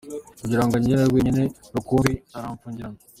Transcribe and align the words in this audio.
Kugira 0.41 0.63
ngo 0.63 0.73
anyiharire 0.75 1.13
wenyine 1.15 1.43
rukumbi, 1.73 2.13
aramfungirana. 2.37 2.99